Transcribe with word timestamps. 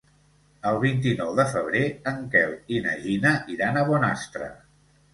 El 0.69 0.79
vint-i-nou 0.83 1.35
de 1.41 1.45
febrer 1.51 1.83
en 2.13 2.19
Quel 2.33 2.57
i 2.79 2.83
na 2.89 2.99
Gina 3.07 3.37
iran 3.59 3.79
a 3.85 3.89
Bonastre. 3.95 4.55